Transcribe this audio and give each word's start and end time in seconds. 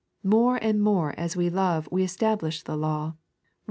More 0.23 0.57
and 0.63 0.81
more 0.81 1.13
as 1.15 1.37
we 1.37 1.51
love 1.51 1.87
we 1.91 2.01
establish 2.03 2.63
the 2.63 2.75
law 2.75 3.11
(Kom. 3.11 3.17